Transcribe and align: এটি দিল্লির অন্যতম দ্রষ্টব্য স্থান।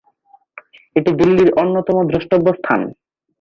এটি 0.95 1.11
দিল্লির 1.19 1.49
অন্যতম 1.53 1.97
দ্রষ্টব্য 2.09 2.47
স্থান। 2.53 2.81